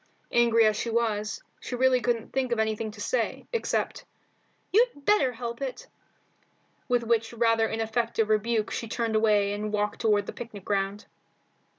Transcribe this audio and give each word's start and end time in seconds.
Angry 0.31 0.65
as 0.65 0.75
she 0.77 0.89
was, 0.89 1.43
she 1.59 1.75
really 1.75 2.01
couldn't 2.01 2.33
think 2.33 2.51
of 2.51 2.57
anything 2.57 2.89
to 2.89 2.99
say, 2.99 3.45
except 3.53 4.03
"You'd 4.73 5.05
better 5.05 5.31
help 5.33 5.61
it," 5.61 5.85
with 6.87 7.03
which 7.03 7.33
rather 7.33 7.67
ineffective 7.67 8.27
rebuke 8.29 8.71
she 8.71 8.87
turned 8.87 9.15
away 9.15 9.53
and 9.53 9.71
walked 9.71 10.01
toward 10.01 10.25
the 10.25 10.33
picnic 10.33 10.65
ground. 10.65 11.05